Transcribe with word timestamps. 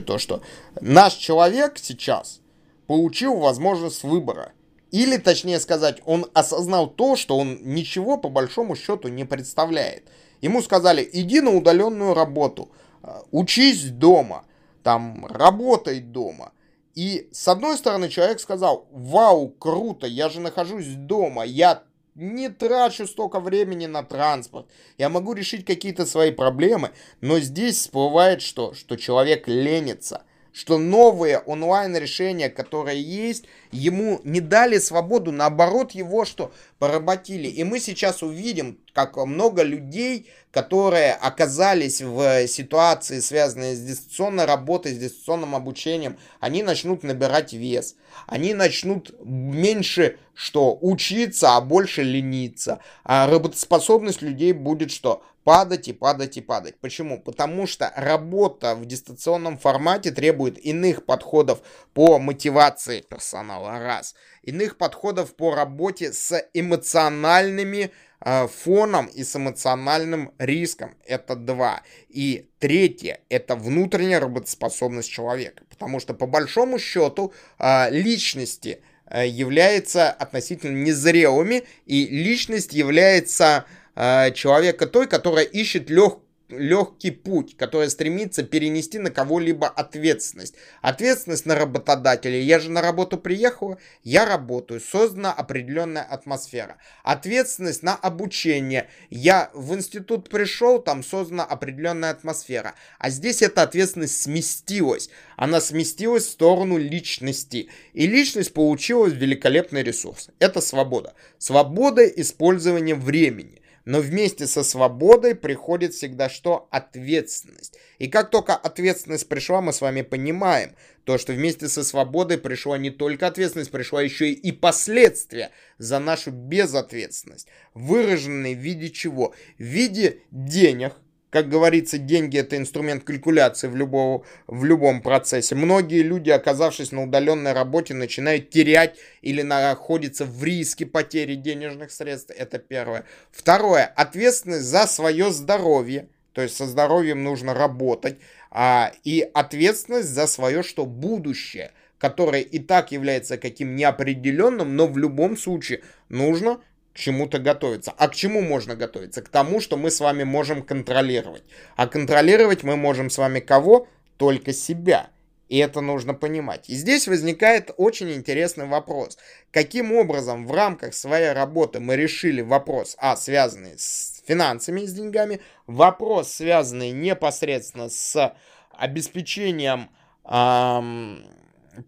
то, 0.00 0.18
что 0.18 0.42
наш 0.80 1.14
человек 1.14 1.78
сейчас 1.78 2.40
получил 2.86 3.36
возможность 3.36 4.02
выбора. 4.02 4.52
Или, 4.92 5.16
точнее 5.16 5.60
сказать, 5.60 6.00
он 6.06 6.26
осознал 6.32 6.86
то, 6.86 7.16
что 7.16 7.36
он 7.36 7.58
ничего 7.62 8.16
по 8.16 8.28
большому 8.28 8.76
счету 8.76 9.08
не 9.08 9.24
представляет. 9.24 10.08
Ему 10.40 10.62
сказали, 10.62 11.08
иди 11.12 11.40
на 11.40 11.50
удаленную 11.50 12.14
работу, 12.14 12.70
э, 13.02 13.08
учись 13.32 13.90
дома, 13.90 14.44
там, 14.82 15.26
работай 15.26 16.00
дома. 16.00 16.52
И 16.94 17.28
с 17.32 17.48
одной 17.48 17.76
стороны 17.76 18.08
человек 18.08 18.40
сказал, 18.40 18.86
вау, 18.90 19.48
круто, 19.48 20.06
я 20.06 20.28
же 20.28 20.40
нахожусь 20.40 20.86
дома, 20.86 21.44
я 21.44 21.82
не 22.16 22.48
трачу 22.48 23.06
столько 23.06 23.38
времени 23.38 23.86
на 23.86 24.02
транспорт, 24.02 24.66
я 24.98 25.08
могу 25.08 25.34
решить 25.34 25.64
какие-то 25.64 26.06
свои 26.06 26.32
проблемы, 26.32 26.90
но 27.20 27.38
здесь 27.38 27.76
всплывает 27.76 28.42
что? 28.42 28.74
Что 28.74 28.96
человек 28.96 29.46
ленится– 29.46 30.24
что 30.56 30.78
новые 30.78 31.38
онлайн-решения, 31.40 32.48
которые 32.48 32.98
есть, 33.02 33.44
ему 33.72 34.22
не 34.24 34.40
дали 34.40 34.78
свободу, 34.78 35.30
наоборот 35.30 35.92
его 35.92 36.24
что 36.24 36.50
поработили. 36.78 37.46
И 37.46 37.62
мы 37.62 37.78
сейчас 37.78 38.22
увидим, 38.22 38.78
как 38.94 39.18
много 39.18 39.62
людей, 39.62 40.30
которые 40.52 41.12
оказались 41.12 42.00
в 42.00 42.48
ситуации, 42.48 43.20
связанной 43.20 43.74
с 43.74 43.80
дистанционной 43.80 44.46
работой, 44.46 44.94
с 44.94 44.98
дистанционным 44.98 45.54
обучением, 45.54 46.16
они 46.40 46.62
начнут 46.62 47.02
набирать 47.02 47.52
вес. 47.52 47.96
Они 48.26 48.54
начнут 48.54 49.14
меньше 49.22 50.16
что 50.32 50.78
учиться, 50.80 51.56
а 51.56 51.60
больше 51.60 52.02
лениться. 52.02 52.80
А 53.04 53.26
работоспособность 53.26 54.22
людей 54.22 54.52
будет 54.52 54.90
что? 54.90 55.22
Падать 55.46 55.86
и 55.86 55.92
падать 55.92 56.36
и 56.36 56.40
падать. 56.40 56.80
Почему? 56.80 57.20
Потому 57.22 57.68
что 57.68 57.92
работа 57.94 58.74
в 58.74 58.84
дистанционном 58.84 59.58
формате 59.58 60.10
требует 60.10 60.58
иных 60.58 61.06
подходов 61.06 61.60
по 61.94 62.18
мотивации 62.18 63.00
персонала, 63.00 63.78
раз. 63.78 64.16
Иных 64.42 64.76
подходов 64.76 65.36
по 65.36 65.54
работе 65.54 66.12
с 66.12 66.36
эмоциональными 66.52 67.92
э, 68.22 68.48
фоном 68.48 69.06
и 69.06 69.22
с 69.22 69.36
эмоциональным 69.36 70.32
риском. 70.38 70.96
Это 71.04 71.36
два. 71.36 71.82
И 72.08 72.50
третье, 72.58 73.20
это 73.28 73.54
внутренняя 73.54 74.18
работоспособность 74.18 75.08
человека. 75.08 75.62
Потому 75.70 76.00
что 76.00 76.12
по 76.12 76.26
большому 76.26 76.80
счету 76.80 77.32
э, 77.60 77.90
личности 77.90 78.80
э, 79.08 79.28
являются 79.28 80.10
относительно 80.10 80.76
незрелыми, 80.76 81.62
и 81.84 82.04
личность 82.04 82.72
является 82.72 83.64
э, 83.96 84.30
человека 84.32 84.86
той, 84.86 85.08
которая 85.08 85.44
ищет 85.44 85.90
лег, 85.90 86.18
легкий 86.48 87.10
путь, 87.10 87.56
которая 87.56 87.88
стремится 87.88 88.42
перенести 88.42 88.98
на 88.98 89.10
кого-либо 89.10 89.68
ответственность. 89.68 90.54
Ответственность 90.80 91.46
на 91.46 91.54
работодателя. 91.54 92.38
Я 92.40 92.58
же 92.58 92.70
на 92.70 92.82
работу 92.82 93.18
приехала, 93.18 93.78
я 94.02 94.24
работаю, 94.24 94.80
создана 94.80 95.32
определенная 95.32 96.02
атмосфера. 96.02 96.76
Ответственность 97.02 97.82
на 97.82 97.94
обучение. 97.94 98.88
Я 99.10 99.50
в 99.54 99.74
институт 99.74 100.28
пришел, 100.28 100.80
там 100.80 101.02
создана 101.02 101.44
определенная 101.44 102.10
атмосфера. 102.10 102.74
А 102.98 103.10
здесь 103.10 103.42
эта 103.42 103.62
ответственность 103.62 104.22
сместилась. 104.22 105.10
Она 105.36 105.60
сместилась 105.60 106.26
в 106.26 106.30
сторону 106.30 106.78
личности. 106.78 107.68
И 107.92 108.06
личность 108.06 108.54
получила 108.54 109.06
великолепный 109.06 109.82
ресурс. 109.82 110.28
Это 110.38 110.60
свобода. 110.60 111.14
Свобода 111.38 112.06
использования 112.06 112.94
времени. 112.94 113.60
Но 113.86 114.00
вместе 114.00 114.48
со 114.48 114.64
свободой 114.64 115.36
приходит 115.36 115.94
всегда 115.94 116.28
что? 116.28 116.68
Ответственность. 116.72 117.78
И 117.98 118.08
как 118.08 118.30
только 118.30 118.56
ответственность 118.56 119.28
пришла, 119.28 119.60
мы 119.60 119.72
с 119.72 119.80
вами 119.80 120.02
понимаем, 120.02 120.74
то, 121.04 121.18
что 121.18 121.32
вместе 121.32 121.68
со 121.68 121.84
свободой 121.84 122.36
пришла 122.36 122.78
не 122.78 122.90
только 122.90 123.28
ответственность, 123.28 123.70
пришла 123.70 124.02
еще 124.02 124.32
и 124.32 124.50
последствия 124.50 125.52
за 125.78 126.00
нашу 126.00 126.32
безответственность, 126.32 127.46
выраженные 127.74 128.56
в 128.56 128.58
виде 128.58 128.90
чего? 128.90 129.32
В 129.56 129.62
виде 129.62 130.18
денег, 130.32 130.94
как 131.36 131.50
говорится, 131.50 131.98
деньги 131.98 132.38
это 132.38 132.56
инструмент 132.56 133.04
калькуляции 133.04 133.68
в, 133.68 133.76
любого, 133.76 134.24
в 134.46 134.64
любом 134.64 135.02
процессе. 135.02 135.54
Многие 135.54 136.00
люди, 136.00 136.30
оказавшись 136.30 136.92
на 136.92 137.02
удаленной 137.02 137.52
работе, 137.52 137.92
начинают 137.92 138.48
терять 138.48 138.96
или 139.20 139.42
находятся 139.42 140.24
в 140.24 140.42
риске 140.42 140.86
потери 140.86 141.34
денежных 141.34 141.90
средств. 141.90 142.32
Это 142.34 142.58
первое. 142.58 143.04
Второе. 143.30 143.84
Ответственность 143.84 144.64
за 144.64 144.86
свое 144.86 145.30
здоровье. 145.30 146.08
То 146.32 146.40
есть 146.40 146.56
со 146.56 146.64
здоровьем 146.64 147.22
нужно 147.22 147.52
работать. 147.52 148.16
А, 148.50 148.92
и 149.04 149.28
ответственность 149.34 150.08
за 150.08 150.26
свое 150.26 150.62
что 150.62 150.86
будущее 150.86 151.72
которое 151.98 152.42
и 152.42 152.58
так 152.58 152.92
является 152.92 153.38
каким 153.38 153.74
неопределенным, 153.74 154.76
но 154.76 154.86
в 154.86 154.98
любом 154.98 155.34
случае 155.38 155.82
нужно 156.10 156.60
к 156.96 156.98
чему-то 156.98 157.38
готовиться. 157.38 157.92
А 157.98 158.08
к 158.08 158.14
чему 158.14 158.40
можно 158.40 158.74
готовиться? 158.74 159.20
К 159.20 159.28
тому, 159.28 159.60
что 159.60 159.76
мы 159.76 159.90
с 159.90 160.00
вами 160.00 160.24
можем 160.24 160.62
контролировать. 160.62 161.42
А 161.76 161.86
контролировать 161.86 162.62
мы 162.62 162.76
можем 162.76 163.10
с 163.10 163.18
вами 163.18 163.40
кого? 163.40 163.86
Только 164.16 164.54
себя. 164.54 165.10
И 165.50 165.58
это 165.58 165.82
нужно 165.82 166.14
понимать. 166.14 166.70
И 166.70 166.74
здесь 166.74 167.06
возникает 167.06 167.70
очень 167.76 168.10
интересный 168.12 168.64
вопрос. 168.64 169.18
Каким 169.50 169.92
образом 169.92 170.46
в 170.46 170.52
рамках 170.52 170.94
своей 170.94 171.32
работы 171.32 171.80
мы 171.80 171.96
решили 171.96 172.40
вопрос, 172.40 172.96
а, 172.98 173.14
связанный 173.14 173.74
с 173.76 174.22
финансами, 174.26 174.86
с 174.86 174.94
деньгами, 174.94 175.40
вопрос, 175.66 176.32
связанный 176.32 176.92
непосредственно 176.92 177.90
с 177.90 178.34
обеспечением 178.72 179.90
эм, 180.24 181.26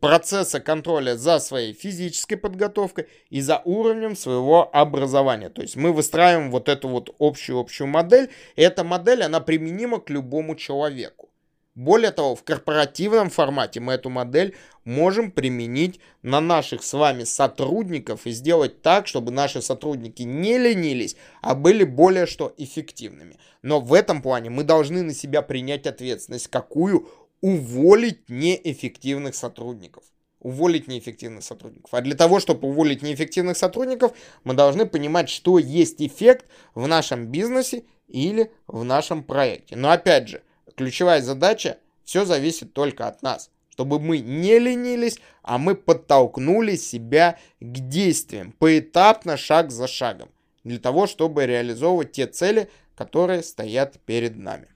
процесса 0.01 0.61
контроля 0.61 1.17
за 1.17 1.39
своей 1.39 1.73
физической 1.73 2.37
подготовкой 2.37 3.09
и 3.31 3.41
за 3.41 3.63
уровнем 3.65 4.17
своего 4.17 4.69
образования. 4.73 5.49
То 5.49 5.63
есть 5.63 5.77
мы 5.77 5.93
выстраиваем 5.93 6.51
вот 6.51 6.69
эту 6.69 6.89
вот 6.89 7.15
общую-общую 7.19 7.89
модель, 7.89 8.31
и 8.57 8.63
эта 8.63 8.85
модель, 8.85 9.23
она 9.23 9.41
применима 9.41 10.01
к 10.01 10.11
любому 10.11 10.57
человеку. 10.57 11.29
Более 11.79 12.11
того, 12.11 12.35
в 12.35 12.43
корпоративном 12.43 13.31
формате 13.31 13.79
мы 13.79 13.93
эту 13.93 14.11
модель 14.11 14.57
можем 14.85 15.31
применить 15.31 16.01
на 16.23 16.41
наших 16.41 16.83
с 16.83 16.93
вами 16.93 17.23
сотрудников 17.23 18.27
и 18.27 18.33
сделать 18.33 18.83
так, 18.83 19.07
чтобы 19.07 19.31
наши 19.31 19.63
сотрудники 19.63 20.23
не 20.23 20.59
ленились, 20.59 21.15
а 21.41 21.55
были 21.55 21.85
более 21.85 22.27
что 22.27 22.53
эффективными. 22.57 23.37
Но 23.63 23.79
в 23.79 23.95
этом 23.95 24.23
плане 24.23 24.51
мы 24.51 24.65
должны 24.65 25.03
на 25.03 25.15
себя 25.15 25.41
принять 25.41 25.87
ответственность, 25.87 26.49
какую 26.49 27.09
уволить 27.41 28.29
неэффективных 28.29 29.35
сотрудников. 29.35 30.05
Уволить 30.41 30.87
неэффективных 30.87 31.43
сотрудников. 31.43 31.93
А 31.93 32.01
для 32.01 32.15
того, 32.15 32.41
чтобы 32.41 32.69
уволить 32.69 33.03
неэффективных 33.03 33.57
сотрудников, 33.57 34.13
мы 34.45 34.55
должны 34.55 34.87
понимать, 34.87 35.29
что 35.29 35.59
есть 35.59 36.01
эффект 36.01 36.47
в 36.75 36.87
нашем 36.87 37.27
бизнесе 37.27 37.85
или 38.07 38.53
в 38.67 38.85
нашем 38.85 39.25
проекте. 39.25 39.77
Но 39.77 39.91
опять 39.91 40.29
же, 40.29 40.43
ключевая 40.77 41.23
задача, 41.23 41.79
все 42.05 42.25
зависит 42.25 42.73
только 42.73 43.07
от 43.07 43.23
нас. 43.23 43.51
Чтобы 43.69 44.01
мы 44.01 44.19
не 44.19 44.59
ленились, 44.59 45.19
а 45.43 45.59
мы 45.59 45.77
подтолкнули 45.77 46.77
себя 46.77 47.39
к 47.61 47.89
действиям, 47.89 48.53
поэтапно, 48.59 49.37
шаг 49.37 49.71
за 49.71 49.87
шагом. 49.87 50.31
Для 50.65 50.79
того, 50.79 51.07
чтобы 51.07 51.47
реализовывать 51.47 52.13
те 52.13 52.27
цели, 52.27 52.71
которые 52.97 53.43
стоят 53.43 54.01
перед 54.01 54.37
нами. 54.37 54.69